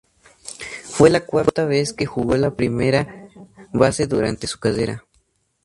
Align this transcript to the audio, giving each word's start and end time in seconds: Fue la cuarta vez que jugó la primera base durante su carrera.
Fue 0.85 1.11
la 1.11 1.27
cuarta 1.27 1.65
vez 1.65 1.93
que 1.93 2.07
jugó 2.07 2.35
la 2.35 2.55
primera 2.55 3.29
base 3.71 4.07
durante 4.07 4.47
su 4.47 4.57
carrera. 4.59 5.05